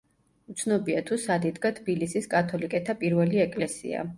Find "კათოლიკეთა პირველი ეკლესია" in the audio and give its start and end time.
2.35-4.07